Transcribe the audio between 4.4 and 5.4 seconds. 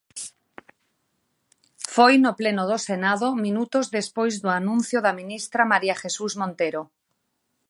do anuncio da